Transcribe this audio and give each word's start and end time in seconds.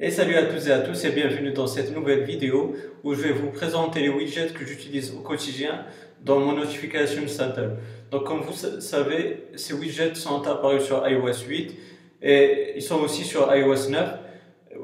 Et 0.00 0.12
salut 0.12 0.36
à 0.36 0.44
tous 0.44 0.68
et 0.68 0.70
à 0.70 0.78
tous 0.78 1.04
et 1.06 1.10
bienvenue 1.10 1.50
dans 1.50 1.66
cette 1.66 1.92
nouvelle 1.92 2.22
vidéo 2.22 2.72
où 3.02 3.14
je 3.14 3.22
vais 3.22 3.32
vous 3.32 3.50
présenter 3.50 3.98
les 3.98 4.08
widgets 4.08 4.52
que 4.54 4.64
j'utilise 4.64 5.12
au 5.12 5.22
quotidien 5.22 5.86
dans 6.24 6.38
mon 6.38 6.52
Notification 6.52 7.26
Center. 7.26 7.70
Donc 8.12 8.22
comme 8.22 8.42
vous 8.42 8.52
savez, 8.52 9.48
ces 9.56 9.74
widgets 9.74 10.14
sont 10.14 10.46
apparus 10.46 10.84
sur 10.84 11.04
iOS 11.08 11.48
8 11.48 11.76
et 12.22 12.74
ils 12.76 12.82
sont 12.82 13.00
aussi 13.00 13.24
sur 13.24 13.52
iOS 13.52 13.90
9. 13.90 14.08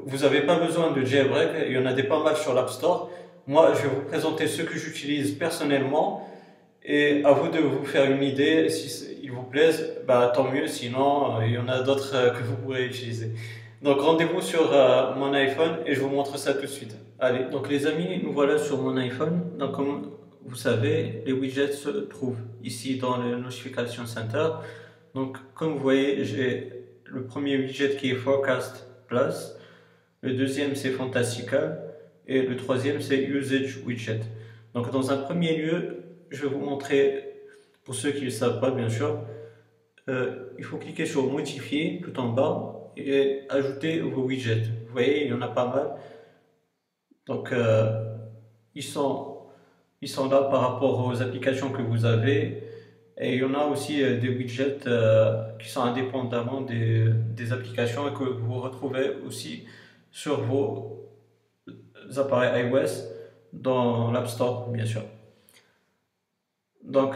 Vous 0.05 0.17
n'avez 0.17 0.41
pas 0.41 0.59
besoin 0.59 0.91
de 0.91 1.05
jailbreak, 1.05 1.51
il 1.65 1.71
y 1.71 1.77
en 1.77 1.85
a 1.85 1.93
des 1.93 2.03
pas 2.03 2.21
mal 2.21 2.35
sur 2.35 2.53
l'App 2.53 2.69
Store. 2.69 3.09
Moi, 3.47 3.71
je 3.73 3.83
vais 3.83 3.95
vous 3.95 4.01
présenter 4.01 4.47
ceux 4.47 4.65
que 4.65 4.77
j'utilise 4.77 5.31
personnellement 5.35 6.29
et 6.83 7.21
à 7.23 7.31
vous 7.31 7.47
de 7.47 7.59
vous 7.59 7.85
faire 7.85 8.11
une 8.11 8.21
idée. 8.21 8.67
Si 8.67 9.17
ils 9.23 9.31
vous 9.31 9.43
plaisent, 9.43 9.93
bah, 10.05 10.33
tant 10.35 10.51
mieux, 10.51 10.67
sinon 10.67 11.41
il 11.41 11.53
y 11.53 11.57
en 11.57 11.69
a 11.69 11.83
d'autres 11.83 12.13
euh, 12.15 12.31
que 12.31 12.43
vous 12.43 12.57
pourrez 12.57 12.83
utiliser. 12.83 13.31
Donc 13.85 14.01
rendez-vous 14.01 14.41
sur 14.41 14.73
euh, 14.73 15.13
mon 15.13 15.31
iPhone 15.33 15.77
et 15.85 15.93
je 15.93 15.99
vous 15.99 16.09
montre 16.09 16.39
ça 16.39 16.55
tout 16.55 16.63
de 16.63 16.65
suite. 16.65 16.97
Allez, 17.19 17.43
donc 17.51 17.69
les 17.69 17.85
amis, 17.85 18.19
nous 18.23 18.33
voilà 18.33 18.57
sur 18.57 18.81
mon 18.81 18.97
iPhone. 18.97 19.55
Donc 19.59 19.73
comme 19.73 20.09
vous 20.43 20.55
savez, 20.55 21.21
les 21.23 21.33
widgets 21.33 21.71
se 21.71 21.89
trouvent 21.89 22.39
ici 22.63 22.97
dans 22.97 23.17
le 23.17 23.35
Notification 23.35 24.07
Center. 24.07 24.47
Donc 25.13 25.37
comme 25.53 25.73
vous 25.73 25.79
voyez, 25.83 26.25
j'ai 26.25 26.73
le 27.05 27.25
premier 27.25 27.57
widget 27.57 27.95
qui 27.97 28.09
est 28.09 28.15
Forecast 28.15 28.87
Plus. 29.05 29.53
Le 30.21 30.33
deuxième 30.33 30.73
c'est 30.73 30.89
Fantastical. 30.89 31.79
Et 32.27 32.41
le 32.41 32.55
troisième 32.55 33.01
c'est 33.01 33.19
Usage 33.19 33.83
Widget. 33.85 34.21
Donc 34.73 34.89
dans 34.89 35.11
un 35.11 35.17
premier 35.17 35.57
lieu, 35.57 36.05
je 36.31 36.41
vais 36.41 36.49
vous 36.49 36.65
montrer, 36.65 37.35
pour 37.83 37.93
ceux 37.93 38.09
qui 38.09 38.21
ne 38.21 38.25
le 38.25 38.31
savent 38.31 38.59
pas 38.59 38.71
bien 38.71 38.89
sûr, 38.89 39.19
euh, 40.07 40.53
il 40.57 40.63
faut 40.63 40.77
cliquer 40.77 41.05
sur 41.05 41.31
Modifier 41.31 42.01
tout 42.03 42.17
en 42.19 42.29
bas 42.29 42.91
et 42.95 43.41
ajouter 43.49 44.01
vos 44.01 44.23
widgets. 44.23 44.63
Vous 44.85 44.91
voyez, 44.91 45.25
il 45.25 45.31
y 45.31 45.33
en 45.33 45.41
a 45.41 45.47
pas 45.47 45.67
mal. 45.67 45.95
Donc, 47.25 47.51
euh, 47.51 48.15
ils, 48.75 48.83
sont, 48.83 49.39
ils 50.01 50.07
sont 50.07 50.29
là 50.29 50.43
par 50.43 50.73
rapport 50.73 51.05
aux 51.05 51.21
applications 51.21 51.71
que 51.71 51.81
vous 51.81 52.05
avez. 52.05 52.63
Et 53.17 53.35
il 53.35 53.39
y 53.39 53.43
en 53.43 53.53
a 53.53 53.65
aussi 53.65 54.03
euh, 54.03 54.19
des 54.19 54.29
widgets 54.29 54.77
qui 55.59 55.69
sont 55.69 55.81
indépendamment 55.81 56.61
des, 56.61 57.09
des, 57.35 57.51
applications 57.51 58.13
que 58.13 58.23
vous 58.23 58.59
retrouvez 58.59 59.15
aussi 59.25 59.65
sur 60.11 60.41
vos 60.41 61.09
appareils 62.17 62.67
iOS 62.69 63.15
dans 63.53 64.11
l'App 64.11 64.27
Store, 64.27 64.69
bien 64.69 64.85
sûr. 64.85 65.01
Donc, 66.83 67.15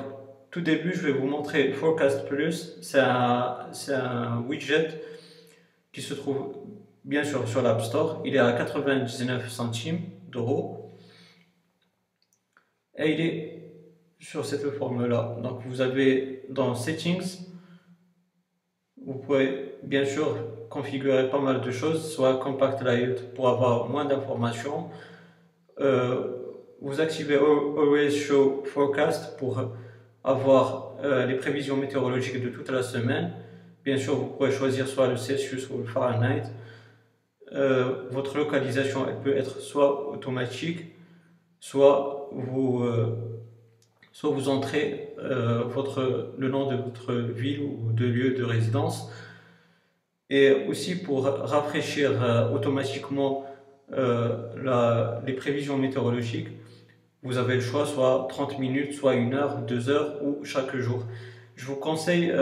tout 0.51 0.61
début, 0.61 0.93
je 0.93 1.05
vais 1.05 1.11
vous 1.11 1.27
montrer 1.27 1.71
Forecast 1.71 2.27
Plus. 2.27 2.77
C'est 2.81 2.99
un, 2.99 4.43
widget 4.47 5.01
qui 5.91 6.01
se 6.01 6.13
trouve 6.13 6.55
bien 7.05 7.23
sûr 7.23 7.47
sur 7.47 7.61
l'App 7.61 7.81
Store. 7.81 8.21
Il 8.25 8.35
est 8.35 8.39
à 8.39 8.51
99 8.53 9.49
centimes 9.49 10.01
d'euros. 10.27 10.95
Et 12.97 13.13
il 13.13 13.21
est 13.21 13.71
sur 14.19 14.45
cette 14.45 14.69
forme-là. 14.71 15.37
Donc 15.43 15.61
vous 15.65 15.81
avez 15.81 16.43
dans 16.49 16.73
Settings, 16.75 17.45
vous 19.05 19.13
pouvez 19.13 19.75
bien 19.83 20.03
sûr 20.03 20.35
configurer 20.69 21.29
pas 21.29 21.39
mal 21.39 21.61
de 21.61 21.71
choses, 21.71 22.11
soit 22.11 22.37
Compact 22.37 22.81
Layout 22.81 23.21
pour 23.35 23.49
avoir 23.49 23.87
moins 23.87 24.05
d'informations. 24.05 24.89
Euh, 25.79 26.35
vous 26.81 26.99
activez 26.99 27.35
Always 27.35 28.11
Show 28.11 28.63
Forecast 28.65 29.37
pour 29.37 29.59
avoir 30.23 30.93
euh, 31.03 31.25
les 31.25 31.35
prévisions 31.35 31.77
météorologiques 31.77 32.41
de 32.41 32.49
toute 32.49 32.69
la 32.69 32.83
semaine. 32.83 33.31
Bien 33.85 33.97
sûr, 33.97 34.15
vous 34.15 34.27
pouvez 34.27 34.51
choisir 34.51 34.87
soit 34.87 35.07
le 35.07 35.17
Celsius 35.17 35.69
ou 35.69 35.77
le 35.77 35.85
Fahrenheit. 35.85 36.43
Euh, 37.53 38.07
votre 38.11 38.37
localisation 38.37 39.05
peut 39.23 39.35
être 39.35 39.59
soit 39.59 40.11
automatique, 40.11 40.85
soit 41.59 42.29
vous, 42.31 42.83
euh, 42.83 43.17
soit 44.11 44.29
vous 44.31 44.49
entrez 44.49 45.13
le 45.17 46.47
nom 46.47 46.69
de 46.69 46.75
votre 46.75 47.13
ville 47.13 47.61
ou 47.61 47.91
de 47.91 48.05
lieu 48.05 48.31
de 48.31 48.43
résidence. 48.43 49.11
Et 50.29 50.67
aussi 50.67 51.01
pour 51.01 51.23
rafraîchir 51.23 52.11
automatiquement 52.53 53.45
les 53.91 55.33
prévisions 55.33 55.77
météorologiques, 55.77 56.49
vous 57.23 57.37
avez 57.37 57.55
le 57.55 57.61
choix 57.61 57.85
soit 57.85 58.27
30 58.29 58.59
minutes, 58.59 58.93
soit 58.93 59.13
1 59.13 59.33
heure, 59.33 59.57
2 59.59 59.89
heures 59.89 60.23
ou 60.23 60.43
chaque 60.43 60.75
jour. 60.75 61.03
Je 61.55 61.65
vous 61.65 61.75
conseille 61.75 62.33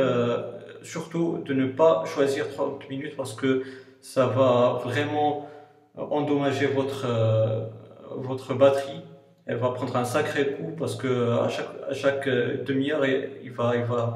surtout 0.83 1.41
de 1.45 1.53
ne 1.53 1.67
pas 1.67 2.03
choisir 2.05 2.49
30 2.49 2.89
minutes 2.89 3.15
parce 3.15 3.33
que 3.33 3.63
ça 4.01 4.27
va 4.27 4.79
vraiment 4.83 5.49
endommager 5.97 6.67
votre, 6.67 7.05
euh, 7.05 7.65
votre 8.15 8.53
batterie. 8.53 9.01
Elle 9.45 9.57
va 9.57 9.69
prendre 9.71 9.95
un 9.95 10.05
sacré 10.05 10.53
coup 10.53 10.73
parce 10.77 10.95
que 10.95 11.39
à 11.39 11.93
chaque, 11.93 12.27
demi-heure, 12.27 13.05
il 13.05 13.51
va, 13.51 13.75
il 13.75 13.83
va 13.83 14.15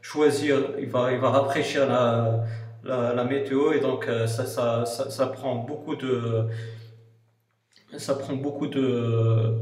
choisir, 0.00 0.56
il 0.78 0.88
va, 0.88 1.12
il 1.12 1.18
va 1.18 1.30
rafraîchir 1.30 1.86
la, 1.86 3.24
météo 3.24 3.72
et 3.72 3.80
donc 3.80 4.08
euh, 4.08 4.26
ça, 4.26 5.26
prend 5.26 5.56
beaucoup 5.56 5.96
de 5.96 6.46
ça 7.98 8.14
prend 8.14 8.34
beaucoup 8.34 8.68
de, 8.68 9.58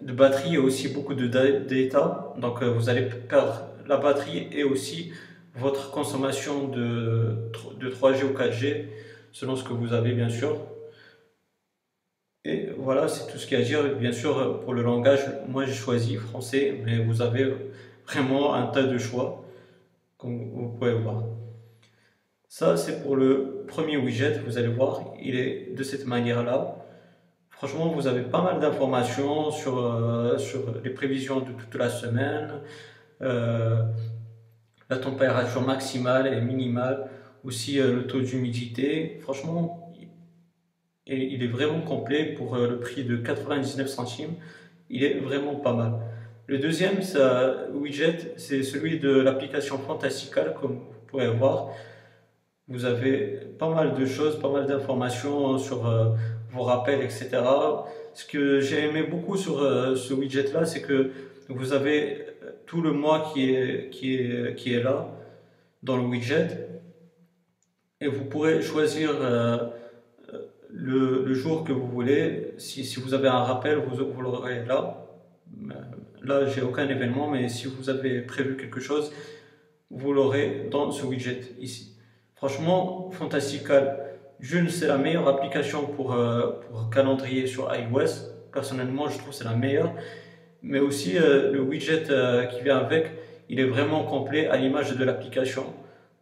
de 0.00 0.12
batterie 0.12 0.54
et 0.54 0.58
aussi 0.58 0.88
beaucoup 0.88 1.14
de 1.14 1.26
data. 1.26 2.34
Donc 2.38 2.62
euh, 2.62 2.66
vous 2.66 2.88
allez 2.88 3.02
perdre 3.02 3.62
la 3.86 3.96
batterie 3.96 4.48
et 4.52 4.64
aussi 4.64 5.12
votre 5.54 5.90
consommation 5.90 6.68
de, 6.68 7.50
de 7.78 7.90
3G 7.90 8.24
ou 8.24 8.36
4G, 8.36 8.86
selon 9.32 9.56
ce 9.56 9.64
que 9.64 9.72
vous 9.72 9.92
avez 9.92 10.12
bien 10.12 10.28
sûr. 10.28 10.58
Et 12.44 12.68
voilà, 12.78 13.08
c'est 13.08 13.30
tout 13.30 13.38
ce 13.38 13.46
qu'il 13.46 13.58
y 13.58 13.60
a 13.60 13.64
à 13.64 13.66
dire. 13.66 13.96
Bien 13.96 14.12
sûr, 14.12 14.60
pour 14.60 14.72
le 14.74 14.82
langage, 14.82 15.24
moi 15.48 15.64
j'ai 15.64 15.72
choisi 15.72 16.16
français, 16.16 16.80
mais 16.84 16.98
vous 16.98 17.20
avez 17.22 17.52
vraiment 18.06 18.54
un 18.54 18.66
tas 18.66 18.84
de 18.84 18.98
choix, 18.98 19.44
comme 20.16 20.50
vous 20.50 20.68
pouvez 20.68 20.94
voir. 20.94 21.24
Ça, 22.48 22.76
c'est 22.76 23.02
pour 23.02 23.16
le 23.16 23.64
premier 23.66 23.96
widget, 23.96 24.38
vous 24.46 24.58
allez 24.58 24.68
voir, 24.68 25.12
il 25.20 25.36
est 25.36 25.74
de 25.74 25.82
cette 25.82 26.06
manière-là. 26.06 26.85
Franchement, 27.56 27.88
vous 27.88 28.06
avez 28.06 28.20
pas 28.20 28.42
mal 28.42 28.60
d'informations 28.60 29.50
sur, 29.50 29.78
euh, 29.78 30.36
les 30.84 30.90
prévisions 30.90 31.40
de 31.40 31.52
toute 31.52 31.74
la 31.74 31.88
semaine, 31.88 32.60
euh, 33.22 33.82
la 34.90 34.98
température 34.98 35.62
maximale 35.62 36.26
et 36.26 36.42
minimale, 36.42 37.08
aussi 37.44 37.80
euh, 37.80 37.94
le 37.94 38.06
taux 38.06 38.20
d'humidité. 38.20 39.16
Franchement, 39.22 39.90
il 41.06 41.42
est 41.42 41.46
vraiment 41.46 41.80
complet 41.80 42.34
pour 42.34 42.56
le 42.56 42.78
prix 42.78 43.04
de 43.04 43.16
99 43.16 43.86
centimes. 43.86 44.34
Il 44.90 45.02
est 45.02 45.18
vraiment 45.20 45.54
pas 45.54 45.72
mal. 45.72 45.92
Le 46.48 46.58
deuxième 46.58 46.98
widget, 47.72 48.34
c'est 48.36 48.64
celui 48.64 48.98
de 48.98 49.10
l'application 49.10 49.78
Fantastical, 49.78 50.54
comme 50.60 50.72
vous 50.72 51.06
pouvez 51.06 51.28
voir. 51.28 51.70
Vous 52.68 52.84
avez 52.84 53.38
pas 53.56 53.68
mal 53.70 53.94
de 53.94 54.04
choses, 54.04 54.40
pas 54.40 54.50
mal 54.50 54.66
d'informations 54.66 55.58
sur 55.58 55.86
vos 56.56 56.62
rappels, 56.62 57.02
etc. 57.02 57.28
Ce 58.14 58.24
que 58.24 58.60
j'ai 58.60 58.84
aimé 58.84 59.02
beaucoup 59.02 59.36
sur 59.36 59.60
ce 59.96 60.14
widget-là, 60.14 60.64
c'est 60.64 60.82
que 60.82 61.10
vous 61.48 61.72
avez 61.72 62.26
tout 62.66 62.80
le 62.80 62.92
mois 62.92 63.30
qui 63.32 63.54
est, 63.54 63.90
qui 63.90 64.16
est, 64.16 64.54
qui 64.56 64.74
est 64.74 64.82
là 64.82 65.08
dans 65.82 65.96
le 65.96 66.02
widget 66.02 66.66
et 68.00 68.08
vous 68.08 68.24
pourrez 68.24 68.60
choisir 68.62 69.10
euh, 69.20 69.58
le, 70.70 71.32
jour 71.32 71.64
que 71.64 71.72
vous 71.72 71.86
voulez. 71.86 72.54
Si, 72.58 72.84
si 72.84 73.00
vous 73.00 73.14
avez 73.14 73.28
un 73.28 73.42
rappel, 73.42 73.78
vous, 73.78 74.12
vous 74.12 74.20
l'aurez 74.20 74.64
là. 74.64 75.06
Euh, 75.70 75.74
là, 76.22 76.46
j'ai 76.46 76.60
aucun 76.60 76.88
événement, 76.88 77.30
mais 77.30 77.48
si 77.48 77.66
vous 77.66 77.88
avez 77.88 78.20
prévu 78.20 78.56
quelque 78.56 78.80
chose, 78.80 79.12
vous 79.90 80.12
l'aurez 80.12 80.68
dans 80.70 80.90
ce 80.90 81.06
widget 81.06 81.40
ici. 81.58 81.96
Franchement, 82.34 83.10
Fantastical, 83.12 84.05
June, 84.40 84.68
c'est 84.68 84.86
la 84.86 84.98
meilleure 84.98 85.28
application 85.28 85.86
pour, 85.86 86.12
euh, 86.12 86.60
pour 86.68 86.90
calendrier 86.90 87.46
sur 87.46 87.74
iOS. 87.74 88.32
Personnellement, 88.52 89.08
je 89.08 89.18
trouve 89.18 89.30
que 89.30 89.34
c'est 89.34 89.44
la 89.44 89.56
meilleure 89.56 89.92
mais 90.62 90.80
aussi 90.80 91.16
euh, 91.16 91.52
le 91.52 91.60
widget 91.60 92.10
euh, 92.10 92.44
qui 92.46 92.60
vient 92.62 92.78
avec, 92.78 93.12
il 93.48 93.60
est 93.60 93.66
vraiment 93.66 94.04
complet 94.04 94.48
à 94.48 94.56
l'image 94.56 94.96
de 94.96 95.04
l'application. 95.04 95.64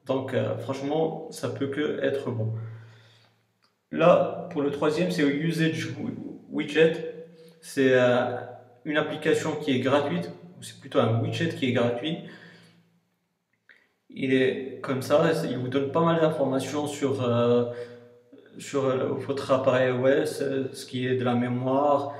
Donc 0.06 0.34
franchement, 0.58 1.28
ça 1.30 1.48
peut 1.48 1.68
que 1.68 1.98
être 2.02 2.30
bon. 2.30 2.52
Là, 3.90 4.48
pour 4.50 4.60
le 4.60 4.70
troisième, 4.70 5.10
c'est 5.10 5.22
Usage 5.22 5.94
Widget. 6.50 7.26
C'est 7.62 7.94
une 8.84 8.98
application 8.98 9.52
qui 9.56 9.74
est 9.74 9.80
gratuite, 9.80 10.30
c'est 10.60 10.78
plutôt 10.78 10.98
un 10.98 11.22
widget 11.22 11.54
qui 11.54 11.70
est 11.70 11.72
gratuit. 11.72 12.18
Il 14.10 14.34
est 14.34 14.80
comme 14.82 15.00
ça, 15.00 15.32
il 15.48 15.56
vous 15.56 15.68
donne 15.68 15.90
pas 15.90 16.02
mal 16.02 16.20
d'informations 16.20 16.86
sur, 16.86 17.22
sur 18.58 18.82
votre 19.26 19.50
appareil 19.52 19.90
OS, 19.90 20.42
ce 20.72 20.86
qui 20.86 21.06
est 21.06 21.16
de 21.16 21.24
la 21.24 21.34
mémoire, 21.34 22.14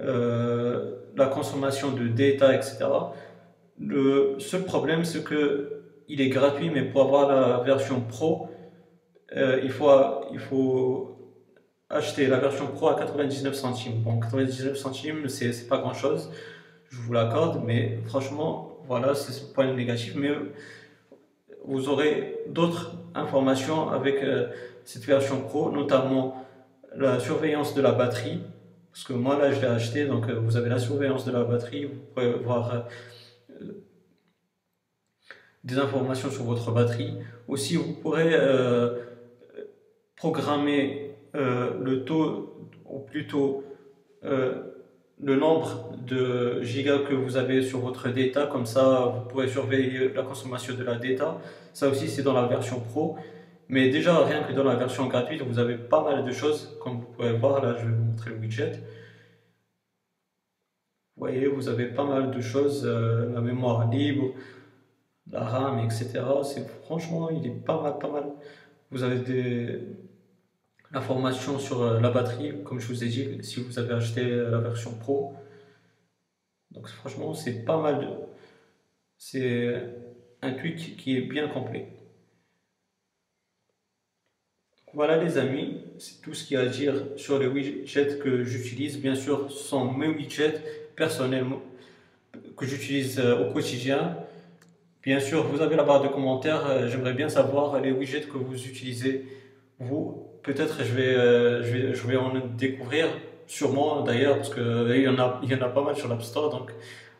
euh, 0.00 0.96
la 1.16 1.26
consommation 1.26 1.90
de 1.90 2.08
data, 2.08 2.54
etc. 2.54 2.86
Le 3.78 4.36
seul 4.38 4.64
problème, 4.64 5.04
c'est 5.04 5.24
que 5.24 5.82
il 6.08 6.20
est 6.20 6.28
gratuit, 6.28 6.70
mais 6.70 6.82
pour 6.82 7.02
avoir 7.02 7.28
la 7.28 7.62
version 7.62 8.00
pro, 8.00 8.48
euh, 9.36 9.60
il, 9.62 9.70
faut, 9.70 9.90
il 10.32 10.40
faut 10.40 11.10
acheté 11.88 12.26
la 12.26 12.38
version 12.38 12.66
Pro 12.66 12.88
à 12.88 12.94
99 12.94 13.54
centimes. 13.54 14.02
Bon, 14.02 14.18
99 14.18 14.76
centimes, 14.76 15.28
c'est 15.28 15.68
pas 15.68 15.78
grand 15.78 15.94
chose, 15.94 16.30
je 16.88 17.00
vous 17.00 17.12
l'accorde, 17.12 17.62
mais 17.64 17.98
franchement, 18.06 18.78
voilà, 18.86 19.14
c'est 19.14 19.32
ce 19.32 19.44
point 19.52 19.72
négatif. 19.72 20.14
Mais 20.16 20.30
vous 21.64 21.88
aurez 21.88 22.38
d'autres 22.48 22.96
informations 23.14 23.90
avec 23.90 24.22
euh, 24.22 24.48
cette 24.92 25.04
version 25.04 25.40
Pro, 25.42 25.70
notamment 25.70 26.44
la 26.96 27.20
surveillance 27.20 27.74
de 27.74 27.80
la 27.80 27.92
batterie. 27.92 28.40
Parce 28.90 29.04
que 29.04 29.12
moi, 29.12 29.38
là, 29.38 29.52
je 29.52 29.60
l'ai 29.60 29.68
acheté, 29.68 30.04
donc 30.04 30.28
euh, 30.28 30.34
vous 30.34 30.56
avez 30.56 30.68
la 30.68 30.80
surveillance 30.80 31.24
de 31.24 31.30
la 31.30 31.44
batterie, 31.44 31.84
vous 31.84 32.00
pouvez 32.12 32.32
voir 32.32 32.74
euh, 32.74 33.64
des 35.62 35.78
informations 35.78 36.28
sur 36.28 36.42
votre 36.42 36.72
batterie. 36.72 37.14
Aussi, 37.46 37.76
vous 37.76 37.92
pourrez 38.02 38.34
programmer 40.16 41.14
le 41.34 42.04
taux, 42.04 42.68
ou 42.84 42.98
plutôt 42.98 43.64
le 44.22 45.36
nombre 45.36 45.92
de 46.06 46.62
gigas 46.62 47.00
que 47.08 47.14
vous 47.14 47.36
avez 47.36 47.62
sur 47.62 47.80
votre 47.80 48.08
data, 48.08 48.46
comme 48.46 48.66
ça 48.66 49.12
vous 49.14 49.28
pourrez 49.28 49.48
surveiller 49.48 50.08
la 50.08 50.22
consommation 50.22 50.74
de 50.74 50.82
la 50.82 50.96
data. 50.96 51.38
Ça 51.74 51.88
aussi 51.88 52.08
c'est 52.08 52.22
dans 52.22 52.32
la 52.32 52.46
version 52.46 52.80
pro. 52.80 53.16
Mais 53.70 53.88
déjà 53.88 54.24
rien 54.24 54.42
que 54.42 54.52
dans 54.52 54.64
la 54.64 54.74
version 54.74 55.06
gratuite, 55.06 55.42
vous 55.42 55.60
avez 55.60 55.76
pas 55.78 56.02
mal 56.02 56.24
de 56.24 56.32
choses, 56.32 56.76
comme 56.82 56.98
vous 56.98 57.06
pouvez 57.06 57.32
voir, 57.32 57.64
là 57.64 57.76
je 57.78 57.86
vais 57.86 57.92
vous 57.92 58.02
montrer 58.02 58.30
le 58.30 58.36
widget. 58.38 58.72
Vous 61.16 61.26
voyez, 61.26 61.46
vous 61.46 61.68
avez 61.68 61.86
pas 61.86 62.04
mal 62.04 62.32
de 62.32 62.40
choses, 62.40 62.84
euh, 62.84 63.32
la 63.32 63.40
mémoire 63.40 63.88
libre, 63.88 64.34
la 65.30 65.44
RAM, 65.44 65.78
etc. 65.78 66.20
C'est 66.42 66.66
franchement, 66.82 67.30
il 67.30 67.46
est 67.46 67.64
pas 67.64 67.80
mal, 67.80 67.98
pas 67.98 68.10
mal. 68.10 68.32
Vous 68.90 69.04
avez 69.04 69.20
des, 69.20 69.86
l'information 70.90 71.60
sur 71.60 71.82
euh, 71.82 72.00
la 72.00 72.10
batterie, 72.10 72.64
comme 72.64 72.80
je 72.80 72.88
vous 72.88 73.04
ai 73.04 73.08
dit, 73.08 73.38
si 73.42 73.62
vous 73.62 73.78
avez 73.78 73.94
acheté 73.94 74.22
euh, 74.24 74.50
la 74.50 74.58
version 74.58 74.92
Pro. 74.94 75.34
Donc 76.72 76.88
franchement, 76.88 77.34
c'est 77.34 77.64
pas 77.64 77.80
mal 77.80 78.00
de... 78.00 78.08
C'est 79.16 79.94
un 80.42 80.52
tweak 80.54 80.96
qui 80.96 81.16
est 81.16 81.22
bien 81.22 81.46
complet. 81.48 81.99
Voilà 84.92 85.22
les 85.22 85.38
amis, 85.38 85.84
c'est 85.98 86.20
tout 86.20 86.34
ce 86.34 86.44
qu'il 86.44 86.56
y 86.56 86.60
a 86.60 86.64
à 86.64 86.66
dire 86.66 86.94
sur 87.16 87.38
les 87.38 87.46
widgets 87.46 88.18
que 88.18 88.44
j'utilise. 88.44 88.98
Bien 88.98 89.14
sûr, 89.14 89.50
ce 89.50 89.68
sont 89.68 89.92
mes 89.92 90.08
widgets 90.08 90.60
personnels 90.96 91.44
que 92.56 92.66
j'utilise 92.66 93.18
euh, 93.18 93.48
au 93.48 93.52
quotidien. 93.52 94.16
Bien 95.02 95.20
sûr, 95.20 95.44
vous 95.44 95.62
avez 95.62 95.76
la 95.76 95.84
barre 95.84 96.02
de 96.02 96.08
commentaires. 96.08 96.88
J'aimerais 96.88 97.14
bien 97.14 97.28
savoir 97.28 97.80
les 97.80 97.92
widgets 97.92 98.22
que 98.22 98.36
vous 98.36 98.66
utilisez 98.66 99.24
vous 99.78 100.30
peut-être 100.42 100.84
je 100.84 100.94
vais, 100.94 101.14
euh, 101.14 101.62
je 101.94 102.06
vais, 102.06 102.16
en 102.16 102.32
découvrir, 102.56 103.08
sûrement 103.46 104.02
d'ailleurs, 104.02 104.36
parce 104.36 104.52
qu'il 104.52 104.62
euh, 104.62 104.96
y, 104.96 105.02
y 105.02 105.08
en 105.08 105.18
a 105.18 105.68
pas 105.68 105.82
mal 105.82 105.96
sur 105.96 106.08
l'App 106.08 106.22
Store. 106.22 106.50
Donc, 106.50 106.70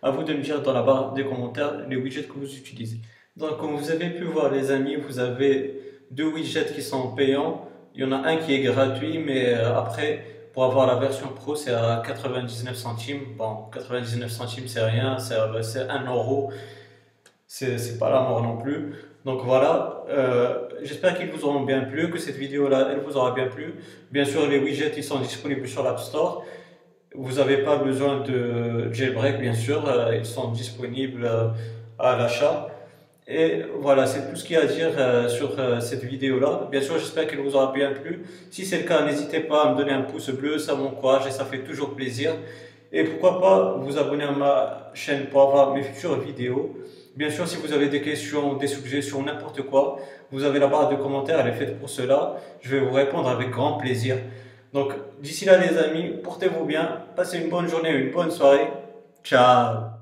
à 0.03 0.11
vous 0.11 0.23
de 0.23 0.33
me 0.33 0.43
dire 0.43 0.63
dans 0.63 0.73
la 0.73 0.83
barre 0.83 1.13
des 1.13 1.25
commentaires 1.25 1.87
les 1.89 1.97
widgets 1.97 2.25
que 2.25 2.33
vous 2.35 2.55
utilisez. 2.55 2.99
Donc, 3.37 3.59
comme 3.59 3.77
vous 3.77 3.91
avez 3.91 4.11
pu 4.11 4.25
voir, 4.25 4.51
les 4.51 4.71
amis, 4.71 4.97
vous 4.97 5.19
avez 5.19 5.81
deux 6.11 6.27
widgets 6.27 6.73
qui 6.75 6.83
sont 6.83 7.13
payants. 7.15 7.69
Il 7.95 8.03
y 8.03 8.05
en 8.05 8.13
a 8.13 8.29
un 8.29 8.37
qui 8.37 8.55
est 8.55 8.63
gratuit, 8.63 9.19
mais 9.19 9.55
euh, 9.55 9.77
après, 9.77 10.25
pour 10.53 10.65
avoir 10.65 10.87
la 10.87 10.97
version 10.97 11.29
pro, 11.29 11.55
c'est 11.55 11.73
à 11.73 12.03
99 12.05 12.77
centimes. 12.77 13.21
Bon, 13.37 13.69
99 13.73 14.31
centimes, 14.31 14.69
c'est 14.69 14.83
rien, 14.83 15.19
c'est 15.19 15.37
1 15.37 16.07
euro. 16.07 16.51
C'est 17.47 17.99
pas 17.99 18.11
la 18.11 18.21
mort 18.21 18.43
non 18.43 18.57
plus. 18.57 18.95
Donc 19.25 19.43
voilà, 19.45 20.05
euh, 20.09 20.69
j'espère 20.83 21.17
qu'ils 21.17 21.31
vous 21.31 21.45
auront 21.45 21.65
bien 21.65 21.83
plu, 21.83 22.11
que 22.11 22.19
cette 22.19 22.37
vidéo-là, 22.37 22.89
elle 22.93 23.01
vous 23.01 23.17
aura 23.17 23.33
bien 23.33 23.49
plu. 23.49 23.75
Bien 24.11 24.25
sûr, 24.25 24.49
les 24.49 24.59
widgets, 24.59 24.93
ils 24.97 25.05
sont 25.05 25.21
disponibles 25.21 25.69
sur 25.69 25.83
l'App 25.83 25.99
Store. 25.99 26.43
Vous 27.15 27.35
n'avez 27.35 27.59
pas 27.59 27.77
besoin 27.77 28.21
de 28.21 28.91
jailbreak, 28.93 29.41
bien 29.41 29.53
sûr, 29.53 29.87
euh, 29.87 30.17
ils 30.17 30.25
sont 30.25 30.53
disponibles 30.53 31.25
euh, 31.25 31.49
à 31.99 32.17
l'achat. 32.17 32.69
Et 33.33 33.63
voilà, 33.79 34.07
c'est 34.07 34.29
tout 34.29 34.35
ce 34.35 34.45
qu'il 34.45 34.57
y 34.57 34.59
a 34.59 34.63
à 34.63 34.67
dire 34.67 35.31
sur 35.31 35.55
cette 35.81 36.03
vidéo-là. 36.03 36.69
Bien 36.71 36.81
sûr, 36.81 36.99
j'espère 36.99 37.29
qu'elle 37.29 37.39
vous 37.39 37.55
aura 37.55 37.73
bien 37.73 37.93
plu. 37.93 38.25
Si 38.51 38.65
c'est 38.65 38.79
le 38.79 38.85
cas, 38.85 39.05
n'hésitez 39.05 39.41
pas 39.41 39.67
à 39.67 39.73
me 39.73 39.79
donner 39.79 39.93
un 39.93 40.03
pouce 40.03 40.31
bleu, 40.31 40.59
ça 40.59 40.75
m'encourage 40.75 41.27
et 41.29 41.31
ça 41.31 41.45
fait 41.45 41.61
toujours 41.61 41.95
plaisir. 41.95 42.33
Et 42.93 43.05
pourquoi 43.05 43.41
pas 43.41 43.77
vous 43.79 43.99
abonner 43.99 44.25
à 44.25 44.33
ma 44.33 44.91
chaîne 44.95 45.27
pour 45.27 45.43
avoir 45.43 45.73
mes 45.75 45.83
futures 45.83 46.19
vidéos. 46.19 46.77
Bien 47.15 47.31
sûr, 47.31 47.47
si 47.47 47.57
vous 47.57 47.73
avez 47.73 47.89
des 47.89 48.03
questions, 48.03 48.55
des 48.55 48.67
suggestions, 48.67 49.23
n'importe 49.23 49.63
quoi, 49.63 49.99
vous 50.33 50.43
avez 50.43 50.59
la 50.59 50.67
barre 50.67 50.89
de 50.89 50.97
commentaires, 50.97 51.39
elle 51.39 51.53
est 51.53 51.57
faite 51.57 51.79
pour 51.79 51.89
cela. 51.89 52.37
Je 52.63 52.77
vais 52.77 52.81
vous 52.81 52.93
répondre 52.93 53.29
avec 53.29 53.51
grand 53.51 53.75
plaisir. 53.75 54.17
Donc, 54.73 54.93
d'ici 55.21 55.45
là, 55.45 55.57
les 55.57 55.79
amis, 55.79 56.15
portez-vous 56.23 56.65
bien, 56.65 57.03
passez 57.15 57.39
une 57.39 57.49
bonne 57.49 57.69
journée, 57.69 57.91
une 57.91 58.11
bonne 58.11 58.31
soirée. 58.31 58.71
Ciao 59.23 60.00